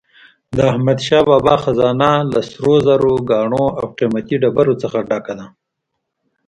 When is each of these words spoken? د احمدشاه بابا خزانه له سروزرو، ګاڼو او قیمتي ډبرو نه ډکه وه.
د 0.55 0.57
احمدشاه 0.71 1.23
بابا 1.29 1.55
خزانه 1.63 2.11
له 2.31 2.39
سروزرو، 2.51 3.13
ګاڼو 3.29 3.65
او 3.79 3.85
قیمتي 3.97 4.35
ډبرو 4.41 4.73
نه 4.81 4.99
ډکه 5.09 5.33
وه. 5.37 5.45